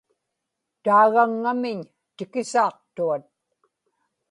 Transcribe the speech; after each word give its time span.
taagaŋŋamiñ 0.83 1.79
tikisaaqtuat 2.15 3.23